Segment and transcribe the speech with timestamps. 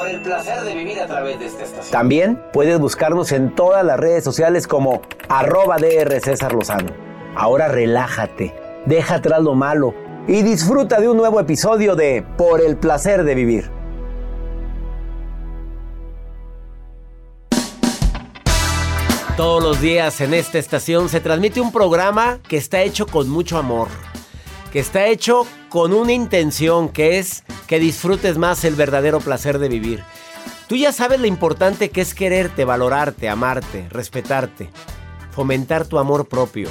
[0.00, 1.92] Por el placer de vivir a través de esta estación.
[1.92, 6.88] También puedes buscarnos en todas las redes sociales como arroba DR César Lozano.
[7.36, 8.54] Ahora relájate,
[8.86, 9.92] deja atrás lo malo
[10.26, 13.70] y disfruta de un nuevo episodio de Por el placer de vivir.
[19.36, 23.58] Todos los días en esta estación se transmite un programa que está hecho con mucho
[23.58, 23.88] amor,
[24.72, 29.68] que está hecho con una intención que es que disfrutes más el verdadero placer de
[29.68, 30.02] vivir.
[30.68, 34.70] Tú ya sabes lo importante que es quererte, valorarte, amarte, respetarte,
[35.32, 36.68] fomentar tu amor propio.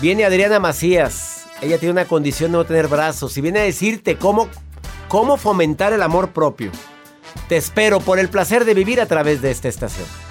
[0.00, 4.16] Viene Adriana Macías, ella tiene una condición de no tener brazos y viene a decirte
[4.16, 4.48] cómo,
[5.08, 6.70] cómo fomentar el amor propio.
[7.48, 10.27] Te espero por el placer de vivir a través de esta estación.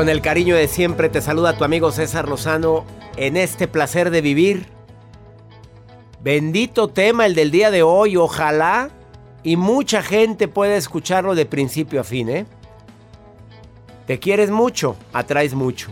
[0.00, 2.86] Con el cariño de siempre te saluda tu amigo César Lozano
[3.18, 4.66] en este placer de vivir.
[6.22, 8.88] Bendito tema el del día de hoy, ojalá
[9.42, 12.46] y mucha gente pueda escucharlo de principio a fin, ¿eh?
[14.06, 15.88] Te quieres mucho, atraes mucho.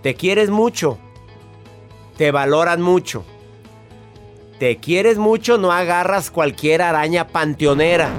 [0.00, 0.96] Te quieres mucho,
[2.16, 3.24] te valoran mucho.
[4.60, 8.10] Te quieres mucho, no agarras cualquier araña panteonera.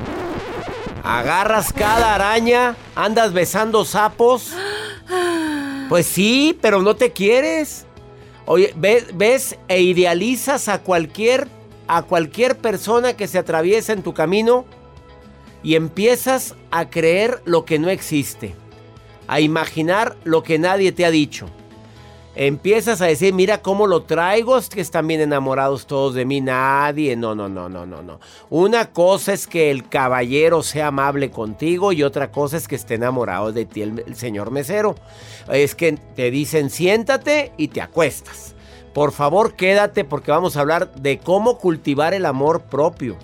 [1.05, 4.53] Agarras cada araña, andas besando sapos.
[5.93, 7.85] Pues sí, pero no te quieres.
[8.47, 11.47] Oye, ves, ves e idealizas a cualquier
[11.85, 14.65] a cualquier persona que se atraviesa en tu camino
[15.61, 18.55] y empiezas a creer lo que no existe,
[19.27, 21.45] a imaginar lo que nadie te ha dicho.
[22.35, 27.15] Empiezas a decir, mira cómo lo traigo, que están bien enamorados todos de mí, nadie,
[27.15, 28.19] no, no, no, no, no, no.
[28.49, 32.95] Una cosa es que el caballero sea amable contigo y otra cosa es que esté
[32.95, 34.95] enamorado de ti el, el señor mesero.
[35.51, 38.55] Es que te dicen siéntate y te acuestas.
[38.95, 43.15] Por favor quédate porque vamos a hablar de cómo cultivar el amor propio.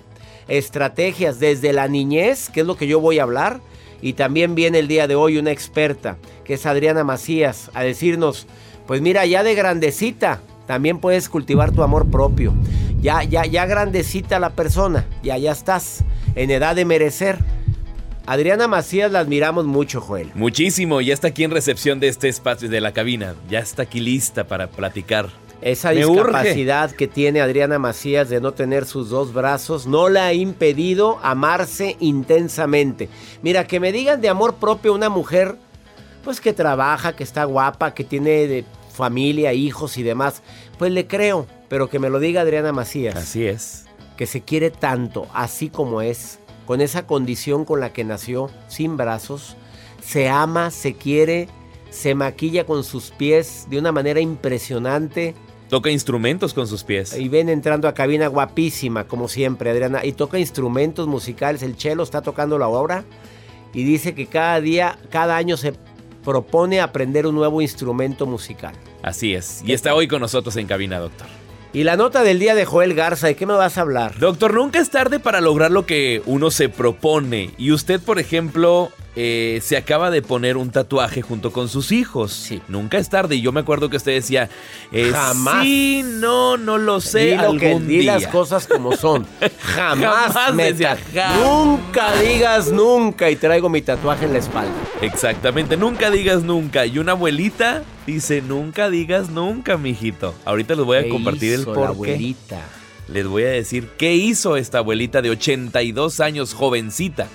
[0.46, 3.60] Estrategias desde la niñez, que es lo que yo voy a hablar.
[4.02, 8.46] Y también viene el día de hoy una experta, que es Adriana Macías, a decirnos...
[8.90, 12.52] Pues mira, ya de grandecita también puedes cultivar tu amor propio.
[13.00, 16.02] Ya, ya, ya grandecita la persona, ya, ya estás
[16.34, 17.38] en edad de merecer.
[18.26, 20.32] Adriana Macías la admiramos mucho, Joel.
[20.34, 23.36] Muchísimo, ya está aquí en recepción de este espacio de la cabina.
[23.48, 25.28] Ya está aquí lista para platicar.
[25.62, 30.32] Esa discapacidad que tiene Adriana Macías de no tener sus dos brazos no la ha
[30.32, 33.08] impedido amarse intensamente.
[33.40, 35.54] Mira, que me digan de amor propio una mujer,
[36.24, 40.42] pues que trabaja, que está guapa, que tiene de familia, hijos y demás,
[40.78, 43.16] pues le creo, pero que me lo diga Adriana Macías.
[43.16, 43.86] Así es.
[44.16, 48.96] Que se quiere tanto, así como es, con esa condición con la que nació, sin
[48.96, 49.56] brazos,
[50.02, 51.48] se ama, se quiere,
[51.90, 55.34] se maquilla con sus pies de una manera impresionante.
[55.68, 57.16] Toca instrumentos con sus pies.
[57.16, 60.04] Y ven entrando a cabina guapísima, como siempre, Adriana.
[60.04, 61.62] Y toca instrumentos musicales.
[61.62, 63.04] El chelo está tocando la obra.
[63.72, 65.74] Y dice que cada día, cada año se
[66.24, 68.74] propone aprender un nuevo instrumento musical.
[69.02, 69.62] Así es.
[69.64, 71.26] Y está hoy con nosotros en cabina, doctor.
[71.72, 74.18] Y la nota del día de Joel Garza, ¿de qué me vas a hablar?
[74.18, 77.52] Doctor, nunca es tarde para lograr lo que uno se propone.
[77.58, 82.32] Y usted, por ejemplo, eh, se acaba de poner un tatuaje junto con sus hijos.
[82.32, 82.62] Sí.
[82.68, 83.34] Nunca es tarde.
[83.36, 84.48] Y yo me acuerdo que usted decía,
[84.92, 85.64] eh, Jamás.
[85.64, 87.26] Sí, no, no lo sé.
[87.26, 88.14] Di, lo que- algún di día.
[88.14, 89.26] las cosas como son.
[89.60, 91.40] Jamás, Jamás me decía, jamás.
[91.40, 94.72] Nunca digas nunca y traigo mi tatuaje en la espalda.
[95.00, 96.86] Exactamente, nunca digas nunca.
[96.86, 100.34] Y una abuelita dice, nunca digas nunca, mijito.
[100.44, 102.60] Ahorita les voy a ¿Qué compartir el hizo la abuelita?
[103.08, 107.26] Les voy a decir qué hizo esta abuelita de 82 años, jovencita.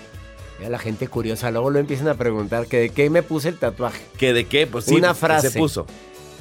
[0.57, 3.57] Mira, la gente curiosa, luego lo empiezan a preguntar que de qué me puse el
[3.57, 4.02] tatuaje.
[4.18, 4.68] ¿Que de qué?
[4.68, 5.50] Pues sí, Una ¿qué frase.
[5.52, 5.86] se puso?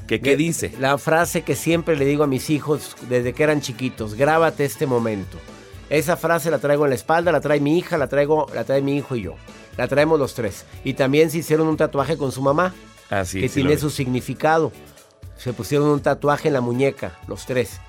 [0.07, 0.73] ¿Que qué De- dice?
[0.79, 4.87] La frase que siempre le digo a mis hijos desde que eran chiquitos, grábate este
[4.87, 5.39] momento.
[5.91, 8.83] Esa frase la traigo en la espalda, la trae mi hija, la traigo, la trae
[8.83, 9.35] mi hijo y yo.
[9.77, 10.65] La traemos los tres.
[10.85, 12.73] Y también se hicieron un tatuaje con su mamá,
[13.11, 14.73] Así que tiene su significado.
[15.37, 17.81] Se pusieron un tatuaje en la muñeca, los tres.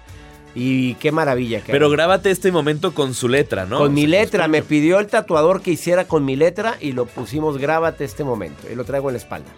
[0.55, 1.61] Y qué maravilla.
[1.61, 3.79] que Pero grábate este momento con su letra, ¿no?
[3.79, 7.05] Con mi sea, letra, me pidió el tatuador que hiciera con mi letra y lo
[7.05, 8.67] pusimos, grábate este momento.
[8.71, 9.49] Y lo traigo en la espalda.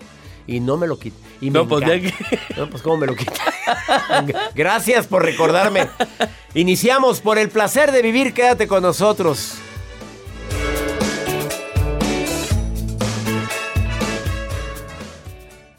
[0.47, 1.17] Y no me lo quita.
[1.39, 1.95] Y me No, pues ya.
[2.57, 3.33] No, pues cómo me lo quita.
[4.55, 5.87] Gracias por recordarme.
[6.55, 8.33] Iniciamos por el placer de vivir.
[8.33, 9.57] Quédate con nosotros.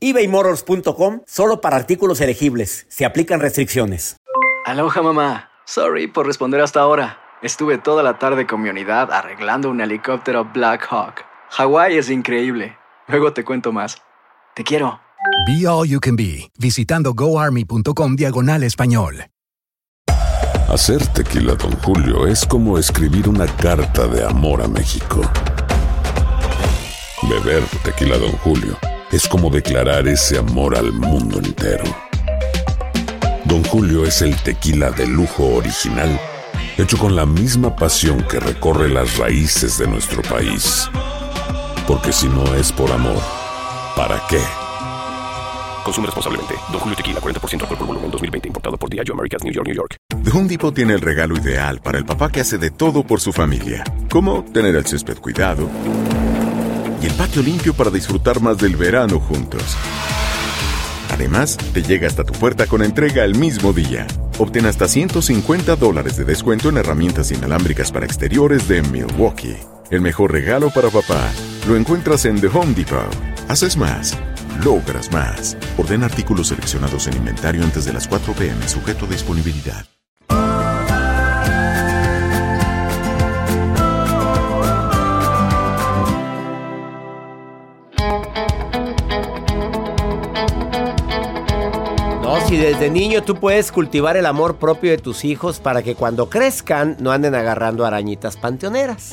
[0.00, 2.86] ebaymotors.com solo para artículos elegibles.
[2.88, 4.16] Se aplican restricciones.
[4.64, 5.50] Aloha mamá.
[5.64, 7.18] Sorry por responder hasta ahora.
[7.42, 11.24] Estuve toda la tarde con mi unidad arreglando un helicóptero Black Hawk.
[11.50, 12.76] Hawái es increíble.
[13.08, 13.98] Luego te cuento más.
[14.54, 15.00] Te quiero.
[15.46, 19.26] Be All You Can Be, visitando goarmy.com diagonal español.
[20.68, 25.20] Hacer tequila, Don Julio, es como escribir una carta de amor a México.
[27.22, 28.76] Beber tequila, Don Julio,
[29.12, 31.84] es como declarar ese amor al mundo entero.
[33.44, 36.20] Don Julio es el tequila de lujo original,
[36.76, 40.90] hecho con la misma pasión que recorre las raíces de nuestro país.
[41.86, 43.22] Porque si no es por amor,
[43.94, 44.40] ¿para qué?
[45.84, 46.54] Consume responsablemente.
[46.72, 48.48] Don Julio Tequila, 40% alcohol por volumen, 2020.
[48.48, 49.96] Importado por Diageo Americas, New York, New York.
[50.24, 53.20] The Home Depot tiene el regalo ideal para el papá que hace de todo por
[53.20, 55.70] su familia, como tener el césped cuidado
[57.02, 59.76] y el patio limpio para disfrutar más del verano juntos.
[61.10, 64.06] Además, te llega hasta tu puerta con entrega el mismo día.
[64.38, 69.56] Obtén hasta 150 dólares de descuento en herramientas inalámbricas para exteriores de Milwaukee.
[69.90, 71.30] El mejor regalo para papá
[71.68, 73.14] lo encuentras en The Home Depot.
[73.48, 74.18] Haces más,
[74.64, 75.56] logras más.
[75.78, 79.95] Orden artículos seleccionados en inventario antes de las 4 pm, sujeto a disponibilidad.
[92.22, 95.94] No, si desde niño tú puedes cultivar el amor propio de tus hijos para que
[95.94, 99.12] cuando crezcan no anden agarrando arañitas panteoneras.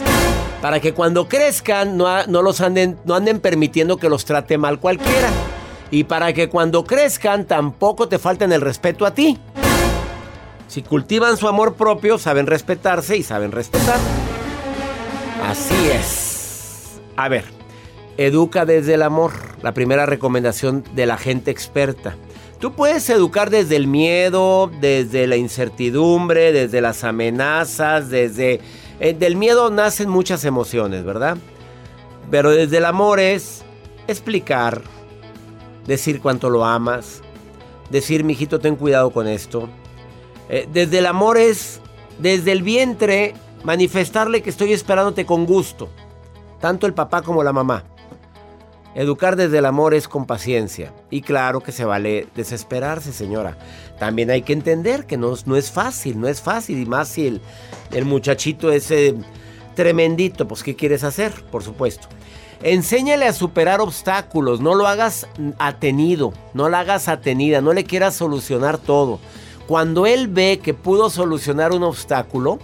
[0.61, 4.79] Para que cuando crezcan no, no los anden, no anden permitiendo que los trate mal
[4.79, 5.29] cualquiera.
[5.91, 9.39] Y para que cuando crezcan tampoco te falten el respeto a ti.
[10.67, 13.99] Si cultivan su amor propio, saben respetarse y saben respetar.
[15.47, 16.99] Así es.
[17.15, 17.45] A ver,
[18.17, 19.31] educa desde el amor.
[19.61, 22.15] La primera recomendación de la gente experta.
[22.59, 28.61] Tú puedes educar desde el miedo, desde la incertidumbre, desde las amenazas, desde...
[28.99, 31.37] eh, del miedo nacen muchas emociones, ¿verdad?
[32.31, 33.63] Pero desde el amor es
[34.07, 34.81] explicar,
[35.85, 37.21] decir cuánto lo amas,
[37.89, 39.67] decir, mijito, ten cuidado con esto.
[40.47, 41.81] Eh, desde el amor es,
[42.19, 43.33] desde el vientre,
[43.65, 45.89] manifestarle que estoy esperándote con gusto.
[46.61, 47.83] Tanto el papá como la mamá.
[48.95, 50.93] Educar desde el amor es con paciencia.
[51.09, 53.57] Y claro que se vale desesperarse, señora.
[53.97, 56.79] También hay que entender que no, es fácil, no es fácil.
[56.79, 57.39] Y más si
[57.91, 58.93] el, muchachito es
[59.75, 61.31] tremendito, pues ¿qué quieres hacer?
[61.51, 62.07] Por supuesto.
[62.61, 68.15] Enséñale a superar obstáculos, no lo hagas atenido, no lo hagas atenida, no le quieras
[68.15, 69.19] solucionar todo.
[69.67, 72.59] Cuando él ve que pudo solucionar un obstáculo,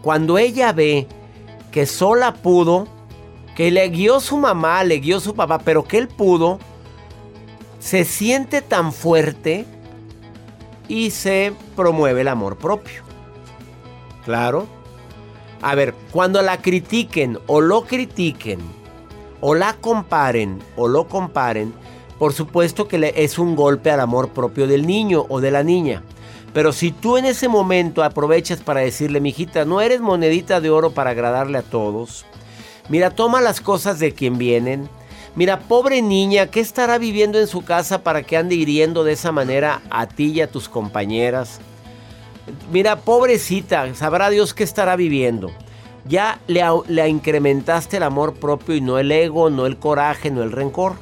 [0.00, 1.06] cuando ella ve
[1.70, 2.88] que sola pudo,
[3.58, 6.60] que le guió su mamá, le guió su papá, pero que él pudo,
[7.80, 9.66] se siente tan fuerte
[10.86, 13.02] y se promueve el amor propio.
[14.24, 14.68] Claro.
[15.60, 18.60] A ver, cuando la critiquen o lo critiquen,
[19.40, 21.74] o la comparen o lo comparen,
[22.16, 26.04] por supuesto que es un golpe al amor propio del niño o de la niña.
[26.54, 30.92] Pero si tú en ese momento aprovechas para decirle, mijita, no eres monedita de oro
[30.92, 32.24] para agradarle a todos.
[32.88, 34.88] Mira, toma las cosas de quien vienen.
[35.34, 39.30] Mira, pobre niña, ¿qué estará viviendo en su casa para que ande hiriendo de esa
[39.30, 41.60] manera a ti y a tus compañeras?
[42.72, 45.50] Mira, pobrecita, sabrá Dios qué estará viviendo.
[46.06, 50.52] Ya le, incrementaste el amor propio y no el ego, no el coraje, no el
[50.52, 50.94] rencor.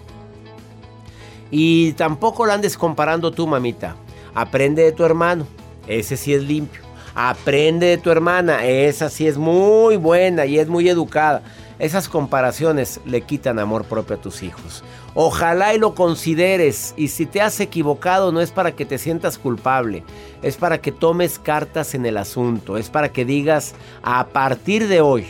[1.51, 3.95] Y tampoco lo andes comparando tú, mamita.
[4.35, 5.47] Aprende de tu hermano,
[5.87, 6.83] ese sí es limpio.
[7.15, 11.43] Aprende de tu hermana, esa sí es muy buena y es muy educada.
[11.79, 14.83] Esas comparaciones le quitan amor propio a tus hijos.
[15.15, 19.37] Ojalá y lo consideres y si te has equivocado no es para que te sientas
[19.37, 20.03] culpable,
[20.43, 25.01] es para que tomes cartas en el asunto, es para que digas a partir de
[25.01, 25.27] hoy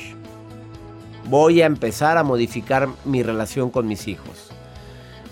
[1.29, 4.46] voy a empezar a modificar mi relación con mis hijos.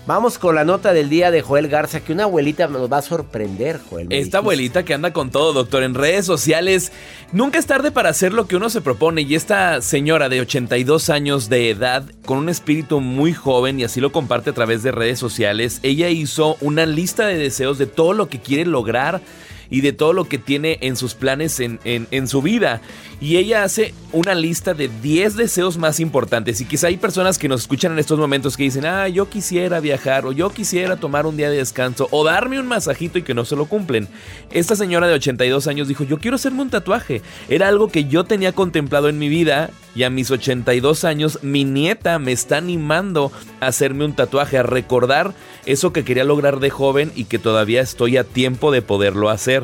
[0.07, 3.01] Vamos con la nota del día de Joel Garza, que una abuelita nos va a
[3.01, 4.03] sorprender, Joel.
[4.03, 4.37] Esta dijiste.
[4.37, 6.91] abuelita que anda con todo, doctor, en redes sociales.
[7.31, 9.23] Nunca es tarde para hacer lo que uno se propone.
[9.23, 13.99] Y esta señora de 82 años de edad, con un espíritu muy joven, y así
[13.99, 18.13] lo comparte a través de redes sociales, ella hizo una lista de deseos de todo
[18.13, 19.21] lo que quiere lograr
[19.69, 22.81] y de todo lo que tiene en sus planes en, en- su vida.
[23.21, 26.59] Y ella hace una lista de 10 deseos más importantes.
[26.59, 29.79] Y quizá hay personas que nos escuchan en estos momentos que dicen, ah, yo quisiera
[29.79, 33.33] viajar o yo quisiera tomar un día de descanso o darme un masajito y que
[33.33, 34.07] no se lo cumplen.
[34.51, 37.21] Esta señora de 82 años dijo, yo quiero hacerme un tatuaje.
[37.47, 41.63] Era algo que yo tenía contemplado en mi vida y a mis 82 años mi
[41.63, 43.31] nieta me está animando
[43.61, 45.33] a hacerme un tatuaje, a recordar
[45.65, 49.54] eso que quería lograr de joven y que todavía estoy a tiempo de poderlo hacer.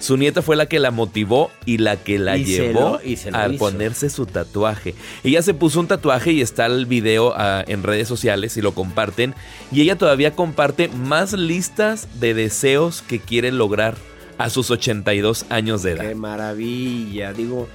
[0.00, 3.36] Su nieta fue la que la motivó y la que la Y llevó se lo
[3.38, 3.58] a hizo.
[3.58, 4.94] ponerse su tatuaje.
[5.24, 8.72] Ella se puso un tatuaje y está el video ah, en redes sociales y lo
[8.74, 9.34] comparten.
[9.72, 13.96] Y ella todavía comparte más listas de deseos que quiere lograr
[14.38, 16.04] a sus 82 años de edad.
[16.08, 17.68] Qué maravilla, digo.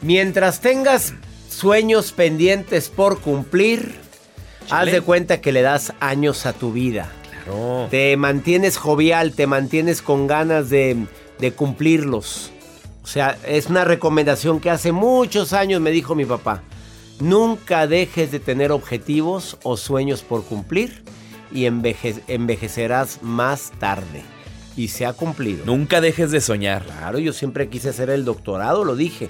[0.00, 1.14] Mientras tengas
[1.48, 3.94] sueños pendientes por cumplir,
[4.70, 7.10] haz de cuenta que le das años a tu vida.
[7.44, 7.88] Claro.
[7.90, 11.06] Te mantienes jovial, te mantienes con ganas de,
[11.38, 12.50] de cumplirlos.
[13.02, 16.62] O sea, es una recomendación que hace muchos años me dijo mi papá.
[17.20, 21.04] Nunca dejes de tener objetivos o sueños por cumplir
[21.52, 24.22] y enveje- envejecerás más tarde.
[24.76, 25.64] Y se ha cumplido.
[25.66, 26.82] Nunca dejes de soñar.
[26.84, 29.28] Claro, yo siempre quise hacer el doctorado, lo dije.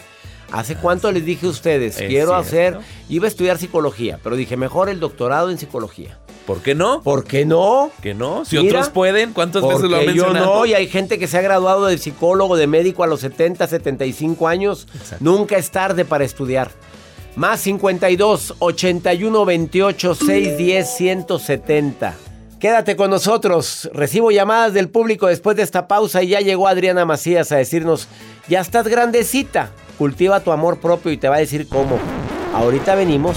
[0.52, 2.00] ¿Hace cuánto les dije a ustedes?
[2.00, 2.78] Es Quiero cierto.
[2.78, 6.18] hacer, iba a estudiar psicología, pero dije mejor el doctorado en psicología.
[6.46, 7.00] ¿Por qué no?
[7.00, 7.90] ¿Por qué no?
[8.02, 8.44] ¿Que no?
[8.44, 10.54] Si Mira, otros pueden, ¿cuántas veces lo han Porque yo mencionado?
[10.56, 13.66] no, y hay gente que se ha graduado de psicólogo, de médico a los 70,
[13.66, 14.86] 75 años.
[15.20, 16.70] Nunca es tarde para estudiar.
[17.36, 22.14] Más 52 81 28 610 170.
[22.60, 23.90] Quédate con nosotros.
[23.92, 28.06] Recibo llamadas del público después de esta pausa y ya llegó Adriana Macías a decirnos,
[28.48, 29.70] ya estás grandecita.
[29.98, 31.98] Cultiva tu amor propio y te va a decir cómo.
[32.54, 33.36] Ahorita venimos.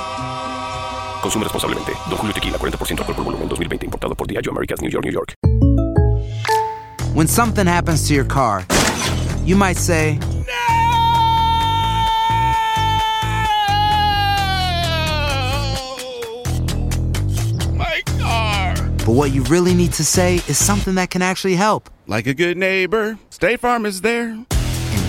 [1.21, 1.91] Consume responsablemente.
[2.09, 3.85] Don Julio Tequila, 40% alcohol por volumen, 2020.
[3.85, 5.33] Importado por Diageo Americas, New York, New York.
[7.13, 8.65] When something happens to your car,
[9.45, 10.17] you might say,
[17.75, 18.75] My car.
[19.05, 21.89] but what you really need to say is something that can actually help.
[22.07, 24.37] Like a good neighbor, State Farm is there.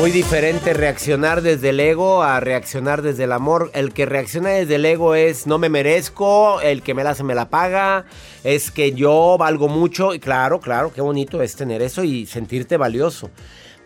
[0.00, 3.70] Muy diferente reaccionar desde el ego a reaccionar desde el amor.
[3.74, 7.22] El que reacciona desde el ego es no me merezco, el que me la hace
[7.22, 8.06] me la paga,
[8.42, 10.14] es que yo valgo mucho.
[10.14, 13.28] Y claro, claro, qué bonito es tener eso y sentirte valioso.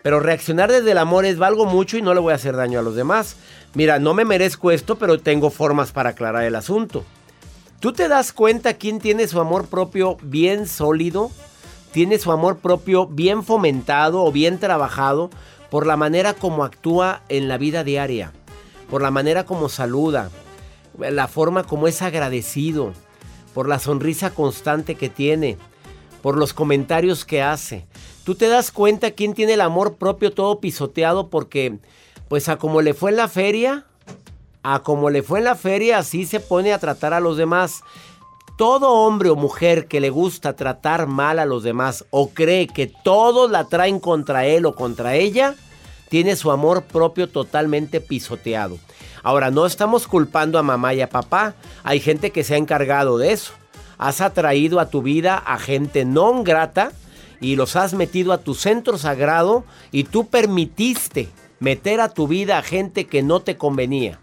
[0.03, 2.79] Pero reaccionar desde el amor es valgo mucho y no le voy a hacer daño
[2.79, 3.35] a los demás.
[3.73, 7.03] Mira, no me merezco esto, pero tengo formas para aclarar el asunto.
[7.81, 11.29] ¿Tú te das cuenta quién tiene su amor propio bien sólido?
[11.91, 15.29] ¿Tiene su amor propio bien fomentado o bien trabajado?
[15.69, 18.31] Por la manera como actúa en la vida diaria,
[18.89, 20.29] por la manera como saluda,
[20.97, 22.93] la forma como es agradecido,
[23.53, 25.57] por la sonrisa constante que tiene,
[26.21, 27.85] por los comentarios que hace.
[28.23, 31.77] Tú te das cuenta quién tiene el amor propio todo pisoteado porque,
[32.27, 33.85] pues a como le fue en la feria,
[34.63, 37.83] a como le fue en la feria, así se pone a tratar a los demás.
[38.57, 42.87] Todo hombre o mujer que le gusta tratar mal a los demás o cree que
[42.87, 45.55] todos la traen contra él o contra ella,
[46.07, 48.77] tiene su amor propio totalmente pisoteado.
[49.23, 51.55] Ahora, no estamos culpando a mamá y a papá.
[51.83, 53.51] Hay gente que se ha encargado de eso.
[53.97, 56.93] Has atraído a tu vida a gente no grata
[57.41, 62.57] y los has metido a tu centro sagrado y tú permitiste meter a tu vida
[62.57, 64.19] a gente que no te convenía.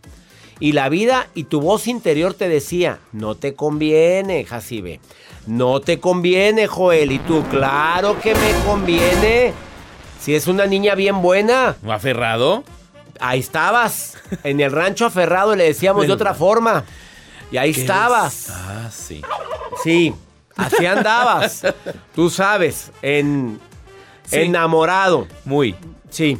[0.63, 5.01] Y la vida y tu voz interior te decía, no te conviene, Jacibe.
[5.49, 7.11] No te conviene, Joel.
[7.11, 9.55] Y tú, claro que me conviene.
[10.21, 11.75] Si es una niña bien buena.
[11.89, 12.63] ¿Aferrado?
[13.19, 14.19] Ahí estabas.
[14.45, 16.85] En el rancho aferrado le decíamos de otra forma.
[17.51, 18.51] Y ahí estabas.
[18.51, 19.21] Ah, sí.
[19.83, 20.15] Sí,
[20.57, 21.63] así andabas.
[22.15, 23.59] Tú sabes, en
[24.31, 25.27] enamorado.
[25.45, 25.75] Muy.
[26.09, 26.39] Sí.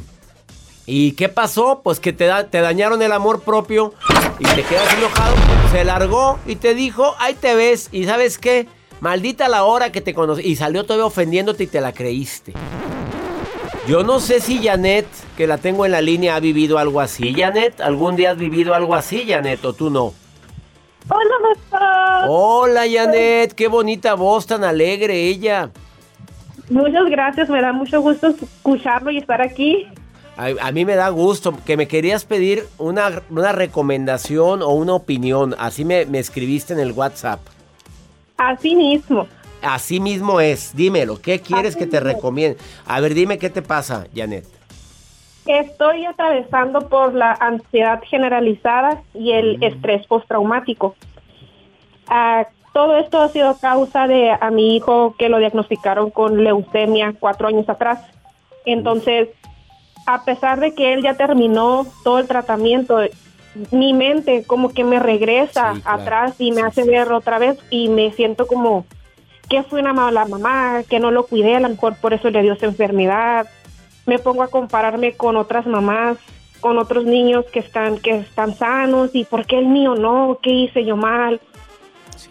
[0.85, 1.81] ¿Y qué pasó?
[1.83, 3.93] Pues que te, te dañaron el amor propio
[4.39, 5.35] y te quedas enojado.
[5.71, 7.89] Se largó y te dijo, ahí te ves.
[7.91, 8.67] ¿Y sabes qué?
[8.99, 10.41] Maldita la hora que te conocí.
[10.43, 12.53] Y salió todavía ofendiéndote y te la creíste.
[13.87, 17.33] Yo no sé si Janet, que la tengo en la línea, ha vivido algo así.
[17.33, 20.13] Janet, ¿algún día has vivido algo así, Janet, o tú no?
[21.09, 22.25] Hola, doctor.
[22.29, 23.53] Hola, Janet.
[23.53, 25.69] Qué bonita voz, tan alegre ella.
[26.69, 29.85] Muchas gracias, me da mucho gusto escucharlo y estar aquí.
[30.35, 35.55] A, mí me da gusto que me querías pedir una, una recomendación o una opinión.
[35.59, 37.39] Así me, me escribiste en el WhatsApp.
[38.37, 39.27] Así mismo.
[39.61, 40.75] Así mismo es.
[40.75, 42.57] Dímelo, ¿qué quieres que te recomiende?
[42.87, 44.45] A ver, dime qué te pasa, Janet.
[45.45, 50.95] Estoy atravesando por la ansiedad generalizada y el estrés postraumático.
[52.07, 57.13] Ah, todo esto ha sido causa de a mi hijo que lo diagnosticaron con leucemia
[57.19, 57.99] cuatro años atrás.
[58.65, 59.29] Entonces,
[60.05, 62.99] a pesar de que él ya terminó todo el tratamiento,
[63.71, 68.11] mi mente como que me regresa atrás y me hace ver otra vez y me
[68.11, 68.85] siento como
[69.49, 72.41] que fue una mala mamá, que no lo cuidé, a lo mejor por eso le
[72.41, 73.47] dio esa enfermedad.
[74.05, 76.17] Me pongo a compararme con otras mamás,
[76.59, 80.49] con otros niños que están, que están sanos y por qué el mío no, qué
[80.49, 81.39] hice yo mal.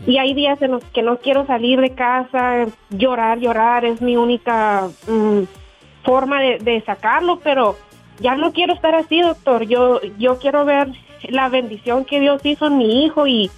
[0.06, 4.16] Y hay días en los que no quiero salir de casa, llorar, llorar es mi
[4.16, 5.42] única mm,
[6.04, 7.76] forma de, de, sacarlo, pero
[8.20, 9.64] ya no quiero estar así, doctor.
[9.64, 10.88] Yo, yo quiero ver
[11.28, 13.50] la bendición que Dios hizo en mi hijo y,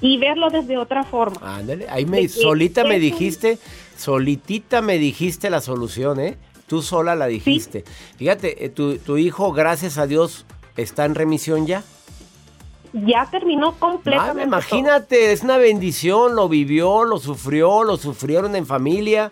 [0.00, 1.58] y verlo desde otra forma.
[1.58, 3.58] Ándale, ahí me, solita me dijiste,
[3.96, 6.36] solitita me dijiste la solución, ¿eh?
[6.66, 7.84] Tú sola la dijiste.
[8.16, 11.84] Fíjate, eh, tu, tu, hijo, gracias a Dios, está en remisión ya.
[12.92, 14.42] Ya terminó completamente.
[14.44, 19.30] Imagínate, es una bendición, lo vivió, lo sufrió, lo sufrieron en familia.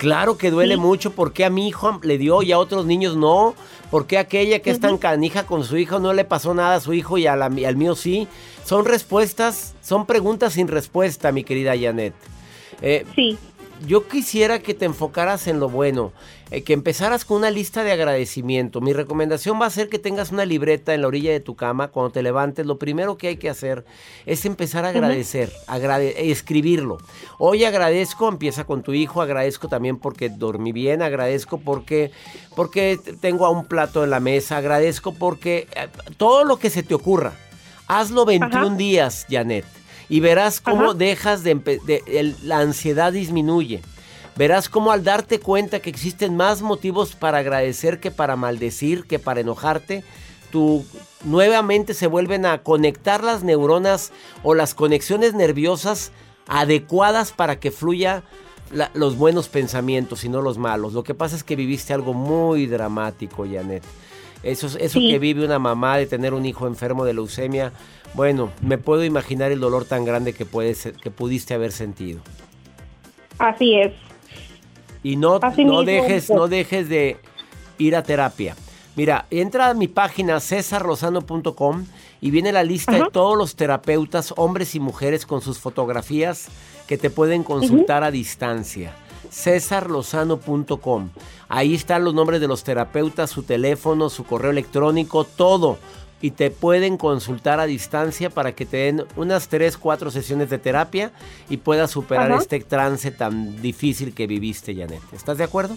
[0.00, 3.54] Claro que duele mucho porque a mi hijo le dio y a otros niños no.
[3.90, 6.94] Porque aquella que es tan canija con su hijo no le pasó nada a su
[6.94, 8.26] hijo y al mío sí.
[8.64, 12.14] Son respuestas, son preguntas sin respuesta, mi querida Janet.
[12.80, 13.36] Eh, sí.
[13.86, 16.12] Yo quisiera que te enfocaras en lo bueno,
[16.50, 18.80] eh, que empezaras con una lista de agradecimiento.
[18.80, 21.88] Mi recomendación va a ser que tengas una libreta en la orilla de tu cama
[21.88, 22.66] cuando te levantes.
[22.66, 23.84] Lo primero que hay que hacer
[24.26, 25.52] es empezar a agradecer,
[26.16, 26.98] escribirlo.
[27.38, 32.10] Hoy agradezco, empieza con tu hijo, agradezco también porque dormí bien, agradezco porque,
[32.56, 36.82] porque tengo a un plato en la mesa, agradezco porque eh, todo lo que se
[36.82, 37.32] te ocurra.
[37.86, 39.79] Hazlo 21 días, Janet
[40.10, 43.80] y verás cómo dejas de, la ansiedad disminuye.
[44.36, 49.18] Verás cómo al darte cuenta que existen más motivos para agradecer que para maldecir, que
[49.18, 50.02] para enojarte,
[50.50, 50.84] tu
[51.24, 56.10] nuevamente se vuelven a conectar las neuronas o las conexiones nerviosas
[56.48, 58.24] adecuadas para que fluya
[58.94, 60.92] los buenos pensamientos y no los malos.
[60.92, 63.84] Lo que pasa es que viviste algo muy dramático, Janet.
[64.42, 67.72] Eso, eso que vive una mamá de tener un hijo enfermo de leucemia,
[68.14, 72.20] bueno, me puedo imaginar el dolor tan grande que, puedes, que pudiste haber sentido.
[73.38, 73.92] Así es.
[75.02, 77.18] Y no, no, dejes, no dejes de
[77.78, 78.56] ir a terapia.
[78.96, 81.86] Mira, entra a mi página cesarlozano.com
[82.20, 86.48] y viene la lista de todos los terapeutas, hombres y mujeres, con sus fotografías
[86.86, 88.92] que te pueden consultar a distancia.
[89.30, 91.10] cesarlozano.com.
[91.48, 95.78] Ahí están los nombres de los terapeutas, su teléfono, su correo electrónico, todo
[96.22, 100.58] y te pueden consultar a distancia para que te den unas 3, 4 sesiones de
[100.58, 101.12] terapia
[101.48, 105.00] y puedas superar este trance tan difícil que viviste, Janet.
[105.12, 105.76] ¿Estás de acuerdo?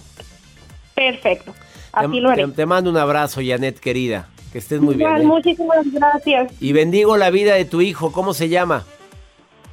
[0.96, 1.54] Perfecto.
[1.92, 2.48] Así lo haré.
[2.50, 4.28] Te, mando un abrazo, Janet, querida.
[4.52, 5.16] Que estés muy bien.
[5.16, 5.24] ¿eh?
[5.24, 6.52] Muchísimas gracias.
[6.60, 8.12] Y bendigo la vida de tu hijo.
[8.12, 8.84] ¿Cómo se llama?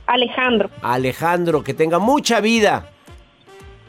[0.06, 0.70] Alejandro.
[0.82, 2.90] Alejandro, que tenga mucha vida.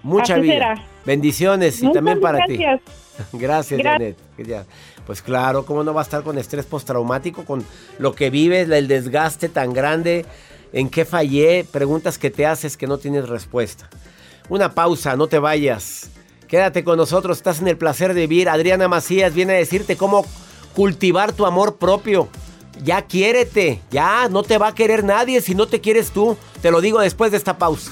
[0.04, 0.86] Mucha vida.
[1.06, 2.60] Bendiciones y también para ti.
[3.34, 4.18] Gracias, Janet.
[5.06, 7.46] Pues claro, ¿cómo no va a estar con estrés postraumático?
[7.46, 7.64] Con
[8.00, 10.26] lo que vives, el desgaste tan grande,
[10.74, 13.90] en qué fallé, preguntas que te haces que no tienes respuesta.
[14.50, 16.10] Una pausa, no te vayas.
[16.48, 18.50] Quédate con nosotros, estás en el placer de vivir.
[18.50, 20.26] Adriana Macías viene a decirte cómo
[20.76, 22.28] cultivar tu amor propio.
[22.84, 26.38] Ya quiérete, ya no te va a querer nadie si no te quieres tú.
[26.62, 27.92] Te lo digo después de esta pausa.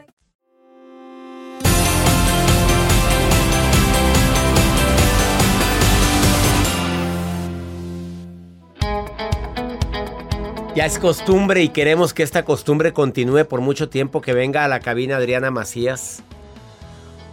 [10.73, 14.69] Ya es costumbre y queremos que esta costumbre continúe por mucho tiempo que venga a
[14.69, 16.23] la cabina Adriana Macías.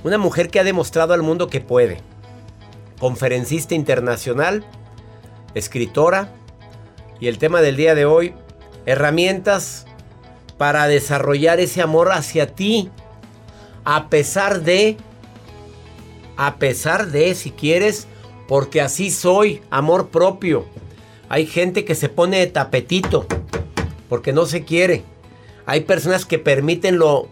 [0.03, 2.01] Una mujer que ha demostrado al mundo que puede.
[2.99, 4.65] Conferencista internacional,
[5.55, 6.33] escritora
[7.21, 8.35] y el tema del día de hoy,
[8.87, 9.87] herramientas
[10.57, 12.91] para desarrollar ese amor hacia ti
[13.85, 14.97] a pesar de
[16.37, 18.09] a pesar de si quieres
[18.49, 20.67] porque así soy, amor propio
[21.29, 23.27] Hay gente que se pone de tapetito
[24.09, 25.05] porque no se quiere.
[25.67, 27.29] Hay personas que permiten lo,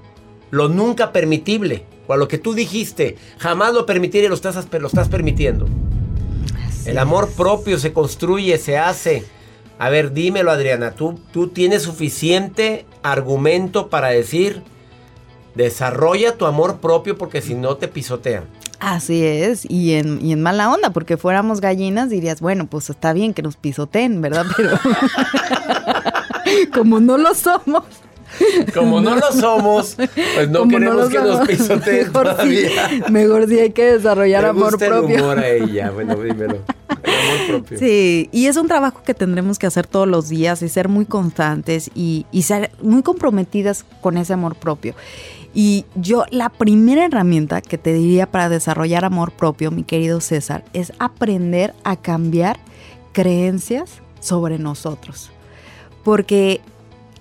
[0.51, 1.85] lo nunca permitible.
[2.07, 5.67] O a lo que tú dijiste, jamás lo permitiré, lo estás, lo estás permitiendo.
[6.85, 9.25] El amor propio se construye, se hace.
[9.79, 14.63] A ver, dímelo Adriana, ¿tú, tú tienes suficiente argumento para decir,
[15.55, 18.45] desarrolla tu amor propio porque si no te pisotean.
[18.79, 23.13] Así es, y en, y en mala onda, porque fuéramos gallinas dirías, bueno, pues está
[23.13, 24.45] bien que nos pisoteen, ¿verdad?
[24.57, 24.79] Pero
[26.75, 27.85] como no lo somos.
[28.75, 29.97] Como no lo somos,
[30.35, 32.89] pues no queremos que nos pisoteen mejor todavía.
[32.89, 35.17] Sí, mejor sí hay que desarrollar Me amor gusta propio.
[35.17, 36.59] El humor a ella, bueno, dímelo.
[37.03, 37.79] El amor propio.
[37.79, 41.07] Sí, y es un trabajo que tendremos que hacer todos los días y ser muy
[41.07, 44.95] constantes y, y ser muy comprometidas con ese amor propio.
[45.59, 50.67] Y yo, la primera herramienta que te diría para desarrollar amor propio, mi querido César,
[50.75, 52.61] es aprender a cambiar
[53.13, 55.31] creencias sobre nosotros.
[56.05, 56.61] Porque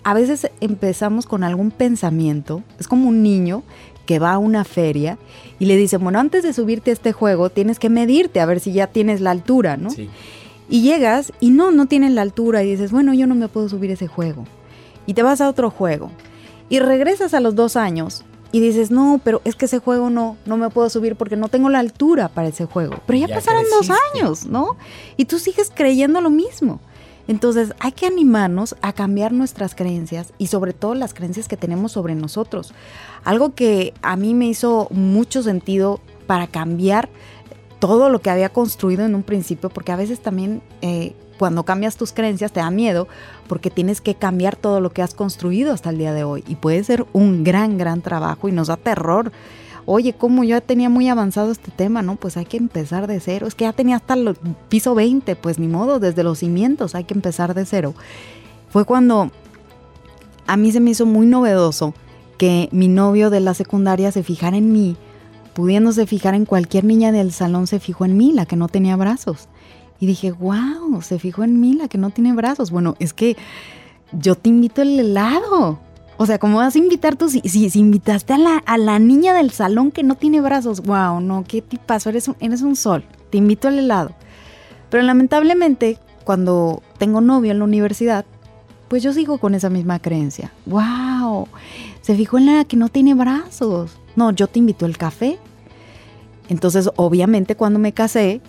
[0.04, 3.64] a veces empezamos con algún pensamiento, es como un niño
[4.06, 5.18] que va a una feria
[5.58, 8.60] y le dice, bueno, antes de subirte a este juego tienes que medirte a ver
[8.60, 9.92] si ya tienes la altura, ¿no?
[9.92, 10.10] Sí.
[10.68, 13.70] Y llegas y no, no tienes la altura y dices, bueno, yo no me puedo
[13.70, 14.44] subir a ese juego.
[15.06, 16.12] Y te vas a otro juego.
[16.70, 20.38] Y regresas a los dos años y dices, no, pero es que ese juego no,
[20.46, 22.96] no me puedo subir porque no tengo la altura para ese juego.
[23.06, 24.78] Pero ya, Ya pasaron dos años, ¿no?
[25.18, 26.80] Y tú sigues creyendo lo mismo.
[27.28, 31.92] Entonces hay que animarnos a cambiar nuestras creencias y sobre todo las creencias que tenemos
[31.92, 32.74] sobre nosotros.
[33.24, 37.10] Algo que a mí me hizo mucho sentido para cambiar
[37.80, 41.98] todo lo que había construido en un principio, porque a veces también eh, cuando cambias
[41.98, 43.08] tus creencias te da miedo,
[43.48, 46.44] porque tienes que cambiar todo lo que has construido hasta el día de hoy.
[46.48, 49.32] Y puede ser un gran, gran trabajo y nos da terror.
[49.86, 52.16] Oye, como yo tenía muy avanzado este tema, ¿no?
[52.16, 53.48] Pues hay que empezar de cero.
[53.48, 54.36] Es que ya tenía hasta el
[54.70, 57.94] piso 20, pues ni modo, desde los cimientos hay que empezar de cero.
[58.70, 59.32] Fue cuando
[60.48, 61.94] a mí se me hizo muy novedoso
[62.38, 64.98] que mi novio de la secundaria se fijara en mí,
[65.54, 68.96] pudiéndose fijar en cualquier niña del salón, se fijó en mí, la que no tenía
[68.96, 69.48] brazos.
[70.00, 72.72] Y dije, wow, se fijó en mí, la que no tiene brazos.
[72.72, 73.38] Bueno, es que
[74.12, 75.80] yo te invito el helado.
[76.18, 77.30] O sea, ¿cómo vas a invitar tú?
[77.30, 81.20] Si, si, invitaste a la, a la niña del salón que no tiene brazos, wow,
[81.20, 83.04] no, qué tipazo, eres eres un sol.
[83.30, 84.12] Te invito al helado.
[84.90, 88.26] Pero lamentablemente, cuando tengo novio en la universidad,
[88.88, 90.52] pues yo sigo con esa misma creencia.
[90.66, 91.48] ¡Wow!
[92.02, 93.98] Se fijó en la que no tiene brazos.
[94.16, 95.38] No, yo te invito el café.
[96.50, 98.42] Entonces, obviamente, cuando me casé,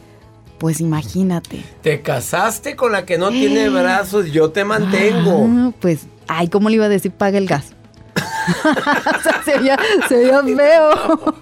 [0.58, 1.62] pues imagínate.
[1.82, 5.46] Te casaste con la que no tiene brazos, yo te mantengo.
[5.48, 7.72] Ah, pues, ay, ¿cómo le iba a decir paga el gas?
[8.16, 10.90] o sea, se veía, se veía feo.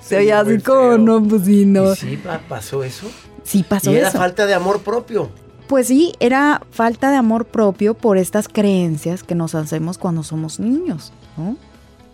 [0.00, 1.92] se veía así como, no, pues sí, no.
[1.92, 3.06] ¿Y sí pa- pasó eso?
[3.42, 4.18] Sí pasó y era eso.
[4.18, 5.30] falta de amor propio.
[5.66, 10.60] Pues sí, era falta de amor propio por estas creencias que nos hacemos cuando somos
[10.60, 11.56] niños, ¿no?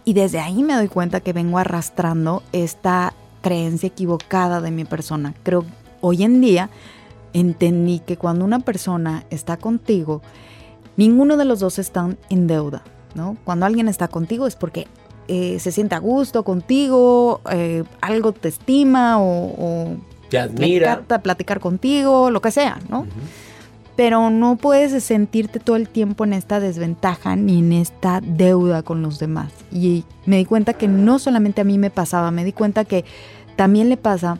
[0.04, 5.34] Y desde ahí me doy cuenta que vengo arrastrando esta creencia equivocada de mi persona.
[5.42, 5.64] Creo
[6.00, 6.70] hoy en día
[7.32, 10.22] entendí que cuando una persona está contigo,
[10.96, 12.82] ninguno de los dos están en deuda,
[13.14, 13.36] ¿no?
[13.44, 14.86] Cuando alguien está contigo es porque
[15.28, 19.96] eh, se siente a gusto contigo, eh, algo te estima o, o
[20.28, 20.92] Te le admira.
[20.92, 23.06] encanta platicar contigo, lo que sea, ¿no?
[24.00, 29.02] Pero no puedes sentirte todo el tiempo en esta desventaja ni en esta deuda con
[29.02, 29.52] los demás.
[29.70, 33.04] Y me di cuenta que no solamente a mí me pasaba, me di cuenta que
[33.56, 34.38] también le pasa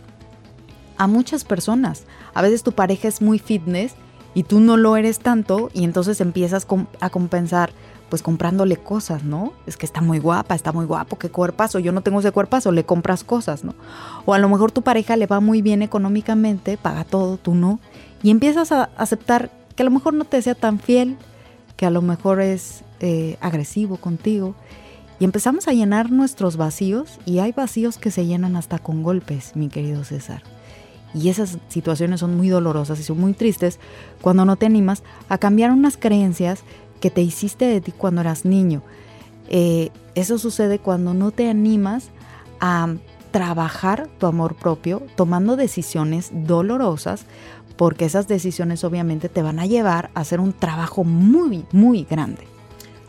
[0.96, 2.04] a muchas personas.
[2.32, 3.96] A veces tu pareja es muy fitness
[4.32, 6.66] y tú no lo eres tanto y entonces empiezas
[7.00, 7.70] a compensar
[8.08, 9.52] pues comprándole cosas, ¿no?
[9.66, 12.72] Es que está muy guapa, está muy guapo, qué cuerpazo, yo no tengo ese cuerpazo,
[12.72, 13.74] le compras cosas, ¿no?
[14.24, 17.78] O a lo mejor tu pareja le va muy bien económicamente, paga todo, tú no,
[18.22, 21.16] y empiezas a aceptar que a lo mejor no te sea tan fiel,
[21.76, 24.54] que a lo mejor es eh, agresivo contigo,
[25.18, 29.56] y empezamos a llenar nuestros vacíos, y hay vacíos que se llenan hasta con golpes,
[29.56, 30.42] mi querido César.
[31.12, 33.80] Y esas situaciones son muy dolorosas y son muy tristes
[34.20, 36.62] cuando no te animas a cambiar unas creencias
[37.00, 38.82] que te hiciste de ti cuando eras niño.
[39.48, 42.10] Eh, eso sucede cuando no te animas
[42.60, 42.94] a
[43.32, 47.24] trabajar tu amor propio tomando decisiones dolorosas
[47.80, 52.42] porque esas decisiones obviamente te van a llevar a hacer un trabajo muy, muy grande.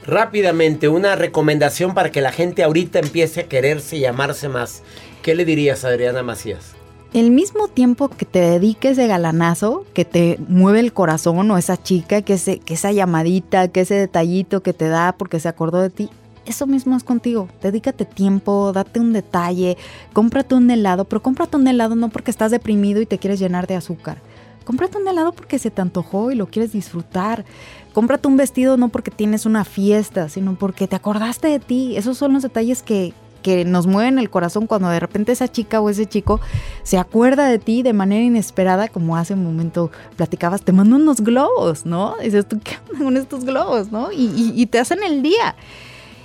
[0.08, 4.82] Rápidamente, una recomendación para que la gente ahorita empiece a quererse y amarse más.
[5.24, 6.72] ¿Qué le dirías a Adriana Macías?
[7.14, 11.76] El mismo tiempo que te dediques de galanazo, que te mueve el corazón o esa
[11.76, 15.82] chica, que, ese, que esa llamadita, que ese detallito que te da porque se acordó
[15.82, 16.10] de ti,
[16.46, 17.50] eso mismo es contigo.
[17.62, 19.78] Dedícate tiempo, date un detalle,
[20.14, 23.68] cómprate un helado, pero cómprate un helado no porque estás deprimido y te quieres llenar
[23.68, 24.22] de azúcar.
[24.64, 27.46] Cómprate un helado porque se te antojó y lo quieres disfrutar.
[27.94, 31.98] Cómprate un vestido no porque tienes una fiesta, sino porque te acordaste de ti.
[31.98, 35.82] Esos son los detalles que, que nos mueven el corazón cuando de repente esa chica
[35.82, 36.40] o ese chico
[36.84, 41.22] se acuerda de ti de manera inesperada, como hace un momento platicabas, te mando unos
[41.22, 42.16] globos, ¿no?
[42.24, 44.12] dices tú, ¿qué con estos globos, no?
[44.12, 45.56] Y, y, y te hacen el día.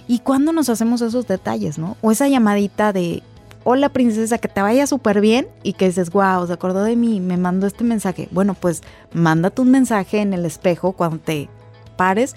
[0.08, 1.96] ¿Y cuándo nos hacemos esos detalles, no?
[2.00, 3.24] O esa llamadita de,
[3.68, 7.18] hola princesa, que te vaya súper bien y que dices, wow, se acordó de mí,
[7.18, 8.28] me mandó este mensaje.
[8.30, 11.48] Bueno, pues mándate un mensaje en el espejo cuando te
[11.96, 12.36] pares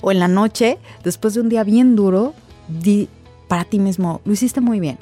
[0.00, 2.32] o en la noche, después de un día bien duro,
[2.66, 3.10] di
[3.46, 4.96] para ti mismo, lo hiciste muy bien.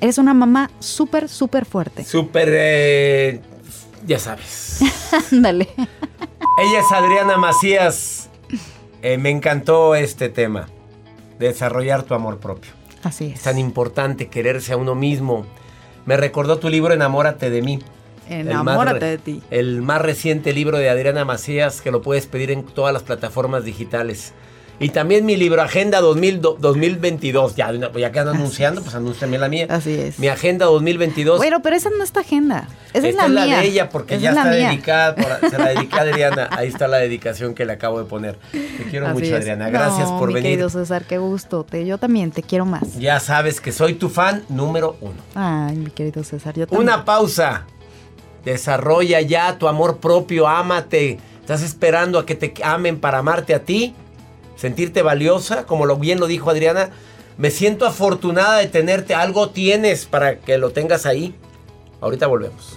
[0.00, 2.02] Eres una mamá súper, súper fuerte.
[2.02, 3.40] Súper, eh,
[4.04, 4.80] ya sabes.
[5.32, 5.68] Ándale.
[6.58, 8.30] Ella es Adriana Macías.
[9.02, 10.68] Eh, me encantó este tema,
[11.38, 12.77] desarrollar tu amor propio.
[13.02, 13.34] Así es.
[13.34, 15.46] Es tan importante quererse a uno mismo.
[16.06, 17.78] Me recordó tu libro Enamórate de mí.
[18.28, 19.42] Enamórate de ti.
[19.50, 23.64] El más reciente libro de Adriana Macías que lo puedes pedir en todas las plataformas
[23.64, 24.32] digitales.
[24.80, 27.56] Y también mi libro Agenda 2000, 2022.
[27.56, 29.66] Ya, ya que ando anunciando, pues anúnciame la mía.
[29.68, 30.20] Así es.
[30.20, 31.38] Mi Agenda 2022.
[31.38, 32.68] Bueno, pero esa no es tu agenda.
[32.92, 33.58] Esa Esta es la es la mía.
[33.58, 34.68] de ella porque Esa ya es la está mía.
[34.68, 35.14] dedicada.
[35.16, 36.48] por- se la dediqué a Adriana.
[36.52, 38.36] Ahí está la dedicación que le acabo de poner.
[38.52, 39.32] Te quiero Así mucho, es.
[39.40, 39.68] Adriana.
[39.68, 40.50] Gracias No, por mi venir.
[40.52, 41.64] querido César, qué gusto.
[41.64, 42.98] Te, yo también te quiero más.
[43.00, 45.16] Ya sabes que soy tu fan número uno.
[45.34, 46.88] Ay, mi querido César, yo también.
[46.88, 47.66] Una pausa.
[48.44, 51.18] Desarrolla ya tu amor propio, ámate.
[51.40, 53.94] ¿Estás esperando a que te amen para amarte a ti?
[54.58, 56.90] Sentirte valiosa, como lo bien lo dijo Adriana.
[57.36, 59.14] Me siento afortunada de tenerte.
[59.14, 61.32] Algo tienes para que lo tengas ahí.
[62.00, 62.76] Ahorita volvemos.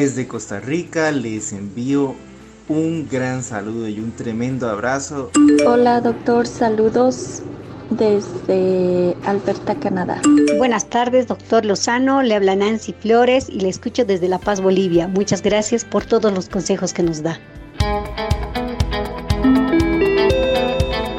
[0.00, 2.14] Desde Costa Rica les envío
[2.70, 5.30] un gran saludo y un tremendo abrazo.
[5.66, 7.42] Hola doctor, saludos
[7.90, 10.22] desde Alberta, Canadá.
[10.56, 12.22] Buenas tardes, doctor Lozano.
[12.22, 15.06] Le habla Nancy Flores y le escucho desde La Paz, Bolivia.
[15.06, 17.38] Muchas gracias por todos los consejos que nos da.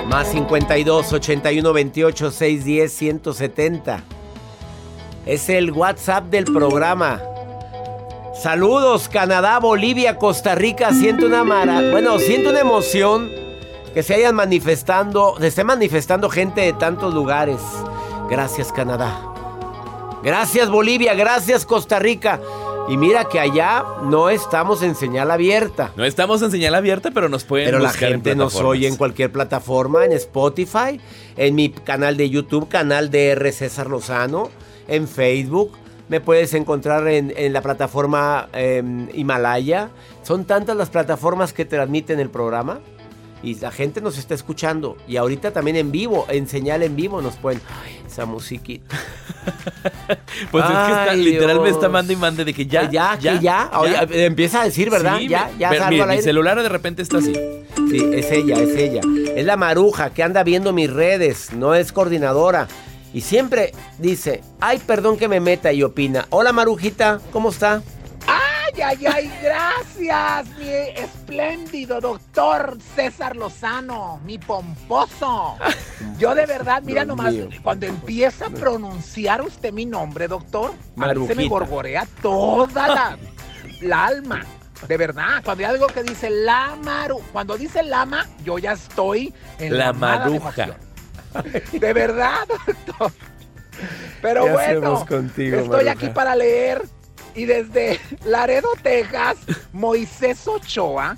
[0.07, 4.03] Más 52 81 28 610 170.
[5.27, 7.21] Es el WhatsApp del programa.
[8.33, 10.93] Saludos, Canadá, Bolivia, Costa Rica.
[10.93, 11.91] Siento una mara.
[11.91, 13.29] Bueno, siento una emoción
[13.93, 17.59] que se hayan manifestando, se esté manifestando gente de tantos lugares.
[18.29, 19.21] Gracias, Canadá.
[20.23, 21.13] Gracias, Bolivia.
[21.13, 22.39] Gracias, Costa Rica.
[22.87, 25.91] Y mira que allá no estamos en señal abierta.
[25.97, 28.95] No estamos en señal abierta, pero nos pueden Pero la en gente nos oye en
[28.95, 30.99] cualquier plataforma, en Spotify,
[31.35, 33.51] en mi canal de YouTube, canal de R.
[33.51, 34.49] César Lozano,
[34.87, 35.80] en Facebook.
[36.11, 38.83] Me puedes encontrar en, en la plataforma eh,
[39.13, 39.91] Himalaya.
[40.23, 42.81] Son tantas las plataformas que transmiten el programa.
[43.41, 44.97] Y la gente nos está escuchando.
[45.07, 47.61] Y ahorita también en vivo, en señal en vivo nos pueden...
[47.81, 48.99] Ay, esa musiquita.
[50.51, 52.89] Pues es que está, Ay, literal me está mande y mande de que ya.
[52.89, 53.71] ya, que ya.
[53.79, 55.17] Oye, empieza a decir, ¿verdad?
[55.17, 55.69] Sí, ya, ya.
[55.69, 57.33] pero mire, mi celular de repente está así.
[57.89, 59.01] Sí, es ella, es ella.
[59.35, 62.67] Es la maruja que anda viendo mis redes, no es coordinadora.
[63.13, 66.27] Y siempre dice, ay, perdón que me meta y opina.
[66.29, 67.81] Hola Marujita, ¿cómo está?
[68.25, 75.57] Ay, ay, ay, gracias, mi espléndido doctor César Lozano, mi pomposo.
[76.17, 77.49] Yo de verdad, mira Dios nomás, mío.
[77.61, 83.17] cuando empieza a pronunciar usted mi nombre, doctor, a mí se me gorgorea toda la,
[83.81, 84.45] la alma.
[84.87, 89.33] De verdad, cuando ya digo que dice la maru, cuando dice lama, yo ya estoy
[89.59, 90.77] en La la maruja.
[91.71, 93.11] De verdad, doctor.
[94.21, 95.91] Pero ¿Qué bueno, contigo, estoy Maruja?
[95.91, 96.81] aquí para leer.
[97.33, 99.37] Y desde Laredo, Texas,
[99.71, 101.17] Moisés Ochoa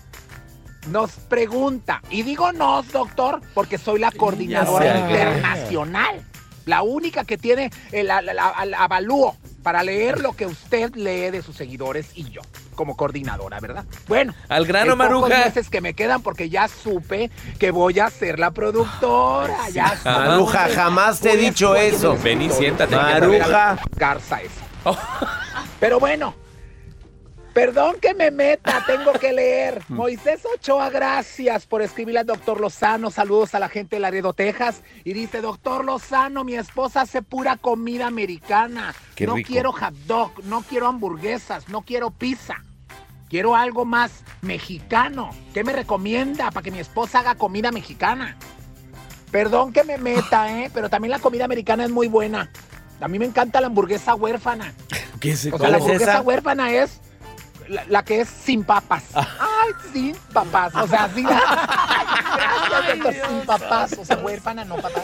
[0.89, 2.01] nos pregunta.
[2.09, 6.21] Y digo nos, doctor, porque soy la coordinadora internacional.
[6.65, 11.31] La única que tiene el, a- la- el avalúo para leer lo que usted lee
[11.31, 12.41] de sus seguidores y yo,
[12.75, 13.85] como coordinadora, ¿verdad?
[14.07, 15.29] Bueno, Al grano, Maruja.
[15.29, 19.69] meses que me quedan porque ya supe que voy a ser la productora.
[19.69, 20.09] Ya supe.
[20.09, 22.17] Maruja, jamás te he dicho eso.
[22.21, 22.95] Ven y siéntate.
[22.95, 23.79] Maruja.
[23.95, 24.61] Garza esa.
[25.79, 26.35] Pero bueno,
[27.53, 29.81] perdón que me meta, tengo que leer.
[29.89, 33.11] Moisés Ochoa, gracias por escribirle al doctor Lozano.
[33.11, 34.81] Saludos a la gente de Laredo, Texas.
[35.03, 38.93] Y dice, doctor Lozano, mi esposa hace pura comida americana.
[39.15, 39.47] Qué no rico.
[39.47, 42.55] quiero hot dog, no quiero hamburguesas, no quiero pizza.
[43.29, 45.31] Quiero algo más mexicano.
[45.53, 48.37] ¿Qué me recomienda para que mi esposa haga comida mexicana?
[49.31, 50.69] Perdón que me meta, ¿eh?
[50.73, 52.51] Pero también la comida americana es muy buena.
[53.01, 54.73] A mí me encanta la hamburguesa huérfana.
[55.19, 56.21] ¿Qué es O sea, ¿Cuál la es hamburguesa esa?
[56.21, 57.01] huérfana es
[57.69, 59.03] la, la que es sin papas.
[59.13, 60.73] Ay, sin papas.
[60.75, 63.93] O sea, sin, Gracias, doctor, sin papas.
[63.99, 65.03] O sea, huérfana, no papas.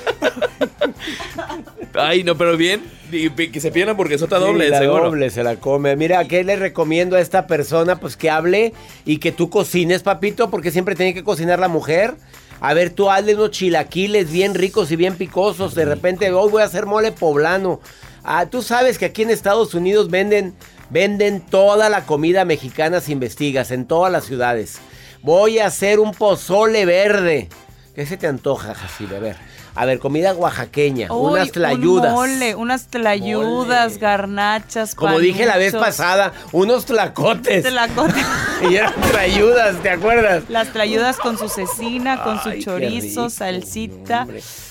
[1.96, 2.84] Ay, no, pero bien.
[3.12, 5.06] Y Que se pida la hamburguesota doble, Sí, la seguro.
[5.06, 5.96] doble se la come.
[5.96, 7.98] Mira, ¿qué le recomiendo a esta persona?
[8.00, 8.74] Pues que hable
[9.06, 12.16] y que tú cocines, papito, porque siempre tiene que cocinar la mujer.
[12.62, 15.76] A ver, tú hazle unos chilaquiles bien ricos y bien picosos.
[15.76, 17.80] De repente, hoy voy a hacer mole poblano.
[18.24, 20.54] Ah, tú sabes que aquí en Estados Unidos venden,
[20.90, 24.80] venden toda la comida mexicana si investigas, en todas las ciudades.
[25.22, 27.50] Voy a hacer un pozole verde.
[27.94, 29.18] ¿Qué se te antoja, Jacibe?
[29.18, 29.36] A ver,
[29.82, 32.10] a ver, comida oaxaqueña, Uy, unas tlayudas.
[32.12, 37.64] Un mole, unas tlayudas, garnachas, Como dije la vez pasada, unos tlacotes.
[37.64, 38.26] tlacotes.
[38.70, 40.44] Y eran trayudas, ¿te acuerdas?
[40.50, 44.28] Las tlayudas con su cecina, con su Ay, chorizo, rico, salsita.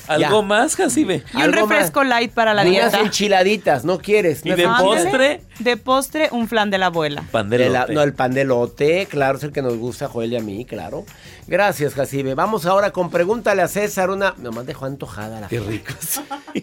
[0.08, 0.46] ¿Algo Ya.
[0.46, 1.22] más, Jacibe?
[1.32, 1.54] Y un más.
[1.54, 3.00] refresco light para la Y unas dieta.
[3.06, 4.44] enchiladitas, ¿no quieres?
[4.44, 5.40] ¿Y Unas de postre?
[5.58, 7.24] De postre, un flan de la abuela.
[7.30, 10.08] Pan de la- no, el pan de lote, claro, es el que nos gusta a
[10.08, 11.06] Joel y a mí, claro.
[11.48, 12.34] Gracias, Jacibe.
[12.34, 14.34] Vamos ahora con Pregúntale a César una...
[14.36, 15.70] Nomás dejó antojada la Qué gente.
[15.72, 15.92] rico.
[15.98, 16.20] sí.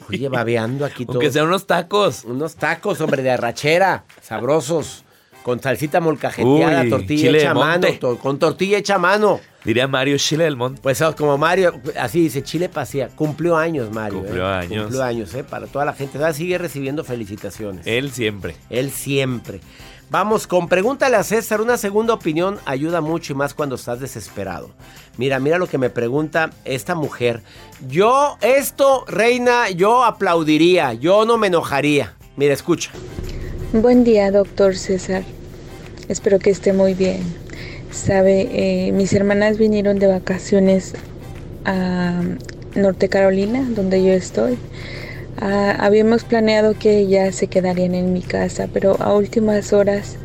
[0.10, 1.16] Oye, babeando aquí todo.
[1.18, 2.24] Aunque sean unos tacos.
[2.24, 5.04] Unos tacos, hombre, de arrachera, sabrosos.
[5.44, 7.88] Con salsita molcajeteada, Uy, tortilla hecha a mano.
[8.00, 9.40] to- con tortilla hecha a mano.
[9.66, 10.80] Diría Mario Chile del Monte.
[10.82, 13.10] Pues como Mario, así dice, Chile pasea.
[13.10, 14.20] Cumplió años, Mario.
[14.20, 14.54] Cumplió ¿eh?
[14.54, 14.84] años.
[14.84, 15.44] Cumplió años, ¿eh?
[15.44, 16.14] Para toda la gente.
[16.14, 17.86] Todavía sigue recibiendo felicitaciones.
[17.88, 18.56] Él siempre.
[18.70, 19.62] Él siempre.
[20.12, 21.62] Vamos con pregúntale a César.
[21.62, 24.70] Una segunda opinión ayuda mucho y más cuando estás desesperado.
[25.18, 27.42] Mira, mira lo que me pregunta esta mujer.
[27.88, 30.94] Yo, esto, reina, yo aplaudiría.
[30.94, 32.14] Yo no me enojaría.
[32.38, 32.92] Mira, escucha.
[33.74, 35.24] Buen día, doctor César.
[36.08, 37.45] Espero que esté muy bien.
[37.96, 40.94] Sabe, eh, mis hermanas vinieron de vacaciones
[41.64, 42.22] a
[42.76, 44.58] Norte Carolina, donde yo estoy.
[45.40, 50.18] Ah, habíamos planeado que ellas se quedarían en mi casa, pero a últimas horas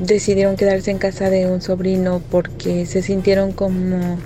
[0.00, 4.18] decidieron quedarse en casa de un sobrino porque se sintieron como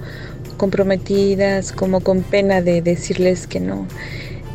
[0.57, 3.87] comprometidas, como con pena de decirles que no.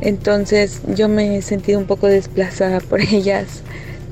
[0.01, 3.63] Entonces yo me he sentido un poco desplazada por ellas.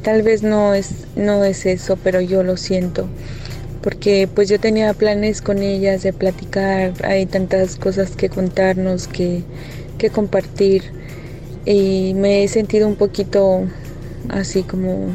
[0.03, 3.07] Tal vez no es, no es eso, pero yo lo siento.
[3.81, 9.43] Porque pues yo tenía planes con ellas de platicar, hay tantas cosas que contarnos, que,
[9.97, 10.83] que compartir.
[11.65, 13.67] Y me he sentido un poquito
[14.29, 15.09] así como,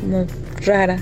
[0.00, 0.26] como
[0.64, 0.98] rara.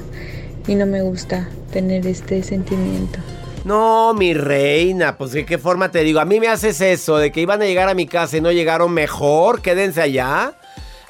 [0.67, 3.19] Y no me gusta tener este sentimiento.
[3.65, 6.21] No, mi reina, pues de qué forma te digo.
[6.21, 8.53] A mí me haces eso, de que iban a llegar a mi casa y no
[8.53, 9.61] llegaron mejor.
[9.61, 10.55] Quédense allá.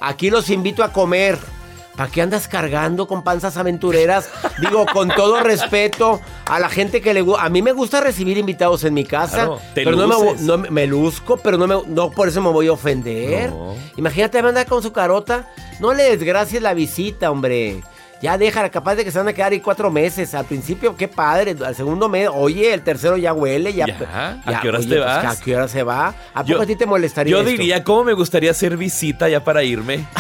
[0.01, 1.39] Aquí los invito a comer.
[1.97, 4.29] ¿Para qué andas cargando con panzas aventureras?
[4.61, 7.43] Digo, con todo respeto a la gente que le gusta.
[7.45, 9.37] A mí me gusta recibir invitados en mi casa.
[9.37, 12.51] Claro, te pero no me, no me- luzco, pero no, me, no por eso me
[12.51, 13.49] voy a ofender.
[13.51, 13.75] No.
[13.97, 15.47] Imagínate, me anda con su carota.
[15.81, 17.83] No le desgracies la visita, hombre.
[18.23, 20.35] Ya déjala, capaz de que se van a quedar ahí cuatro meses.
[20.35, 21.57] Al principio, qué padre.
[21.65, 23.73] Al segundo mes, oye, el tercero ya huele.
[23.73, 25.39] Ya, Ya, ¿a qué horas oye, te pues, vas?
[25.39, 26.09] ¿A qué hora se va?
[26.35, 27.51] ¿A poco Yo- a ti te molestaría Yo esto?
[27.51, 30.07] diría, ¿cómo me gustaría hacer visita ya para irme?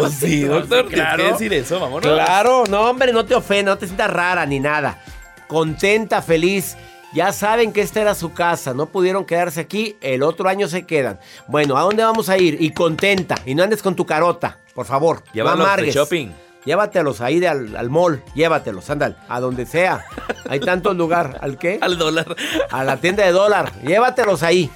[0.00, 0.88] Pues sí, doctor, Claro.
[0.88, 1.24] claro.
[1.24, 2.02] que decir eso, vámonos.
[2.12, 5.02] Claro, no, hombre, no te ofenda, no te sientas rara ni nada.
[5.48, 6.76] Contenta, feliz.
[7.12, 10.84] Ya saben que esta era su casa, no pudieron quedarse aquí, el otro año se
[10.84, 11.18] quedan.
[11.46, 12.60] Bueno, ¿a dónde vamos a ir?
[12.60, 15.22] Y contenta, y no andes con tu carota, por favor.
[15.32, 16.28] Llévalos de shopping.
[16.66, 20.04] Llévatelos ahí de al, al mall, llévatelos, ándale, a donde sea.
[20.48, 21.38] Hay tanto lugar.
[21.40, 21.78] ¿Al qué?
[21.80, 22.26] Al dólar.
[22.70, 24.68] A la tienda de dólar, llévatelos ahí.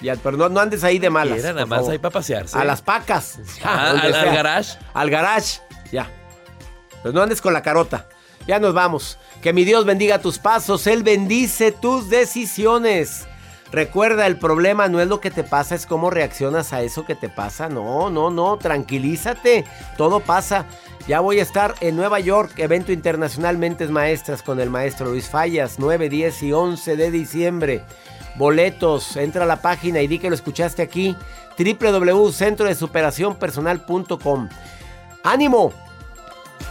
[0.00, 1.40] Ya, pero no, no andes ahí de malas.
[1.40, 1.92] Era nada más favor.
[1.92, 2.56] ahí para pasearse.
[2.56, 3.38] A las pacas.
[3.64, 4.78] Ah, al- garage.
[4.94, 6.08] Al garage, ya.
[7.02, 8.06] Pues no andes con la carota.
[8.46, 9.18] Ya nos vamos.
[9.42, 10.86] Que mi Dios bendiga tus pasos.
[10.86, 13.26] Él bendice tus decisiones.
[13.70, 17.14] Recuerda, el problema no es lo que te pasa, es cómo reaccionas a eso que
[17.14, 17.68] te pasa.
[17.68, 19.66] No, no, no, tranquilízate.
[19.98, 20.64] Todo pasa.
[21.06, 25.28] Ya voy a estar en Nueva York, evento internacional Mentes Maestras con el maestro Luis
[25.28, 27.84] Fallas, 9, 10 y 11 de diciembre.
[28.38, 31.16] Boletos, entra a la página y di que lo escuchaste aquí,
[31.58, 34.48] www.centrodesuperacionpersonal.com.
[35.24, 35.72] ¡Ánimo!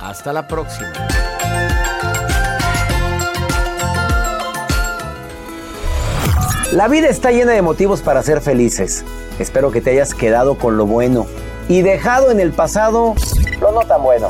[0.01, 0.93] Hasta la próxima.
[6.71, 9.03] La vida está llena de motivos para ser felices.
[9.37, 11.27] Espero que te hayas quedado con lo bueno
[11.67, 13.13] y dejado en el pasado
[13.59, 14.29] lo no tan bueno.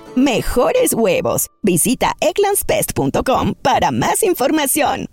[0.15, 1.47] Mejores huevos.
[1.63, 5.07] Visita egglandsbest.com para más información.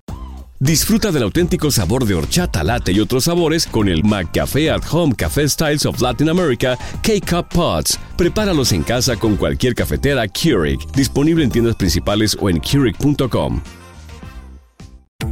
[0.61, 5.15] Disfruta del auténtico sabor de horchata, latte y otros sabores con el McCafé at Home
[5.15, 7.97] Café Styles of Latin America K-Cup Pods.
[8.17, 13.61] Prepáralos en casa con cualquier cafetera Keurig, disponible en tiendas principales o en Keurig.com.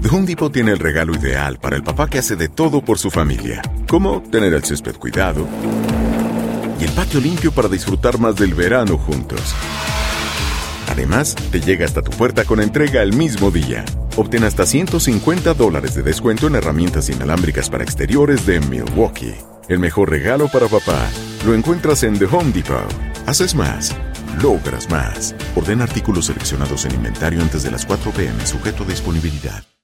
[0.01, 3.01] The Home Depot tiene el regalo ideal para el papá que hace de todo por
[3.01, 5.49] su familia, como tener el césped cuidado
[6.81, 9.55] y el patio limpio para disfrutar más del verano juntos.
[10.89, 13.85] Además, te llega hasta tu puerta con entrega el mismo día.
[14.16, 19.35] Obtén hasta 150 dólares de descuento en herramientas inalámbricas para exteriores de Milwaukee.
[19.68, 21.09] El mejor regalo para papá
[21.45, 22.87] lo encuentras en The Home Depot.
[23.27, 23.95] Haces más,
[24.43, 25.35] logras más.
[25.55, 29.76] Ordena artículos seleccionados en inventario antes de las 4 pm, sujeto a disponibilidad.